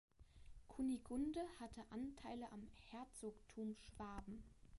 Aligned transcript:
Kunigunde 0.67 1.41
hatte 1.59 1.83
Anteile 1.91 2.51
am 2.51 2.67
Herzogtum 2.89 3.75
Schwaben. 3.75 4.41